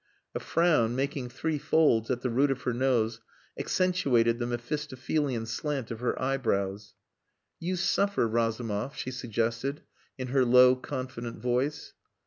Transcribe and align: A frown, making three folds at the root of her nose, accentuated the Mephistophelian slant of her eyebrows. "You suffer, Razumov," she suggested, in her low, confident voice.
A 0.33 0.39
frown, 0.39 0.95
making 0.95 1.29
three 1.29 1.59
folds 1.59 2.09
at 2.09 2.21
the 2.21 2.31
root 2.31 2.49
of 2.49 2.63
her 2.63 2.73
nose, 2.73 3.19
accentuated 3.55 4.39
the 4.39 4.47
Mephistophelian 4.47 5.45
slant 5.45 5.91
of 5.91 5.99
her 5.99 6.19
eyebrows. 6.19 6.95
"You 7.59 7.75
suffer, 7.75 8.27
Razumov," 8.27 8.95
she 8.97 9.11
suggested, 9.11 9.83
in 10.17 10.29
her 10.29 10.43
low, 10.43 10.75
confident 10.75 11.37
voice. 11.37 11.93